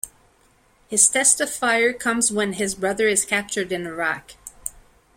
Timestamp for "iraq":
3.85-4.31